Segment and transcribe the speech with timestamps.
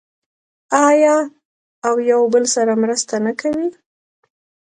[0.89, 1.15] آیا
[1.87, 3.67] او یو بل سره مرسته نه کوي؟